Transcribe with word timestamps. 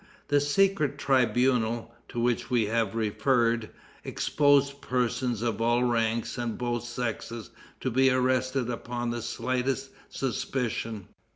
The 0.29 0.39
secret 0.41 0.97
tribunal, 0.97 1.93
to 2.07 2.19
which 2.19 2.49
we 2.49 2.65
have 2.65 2.95
referred, 2.95 3.69
exposed 4.03 4.81
persons 4.81 5.43
of 5.43 5.61
all 5.61 5.83
ranks 5.83 6.39
and 6.39 6.57
both 6.57 6.85
sexes 6.85 7.51
to 7.81 7.91
be 7.91 8.09
arrested 8.09 8.67
upon 8.71 9.11
the 9.11 9.21
slightest 9.21 9.91
suspicion. 10.09 11.07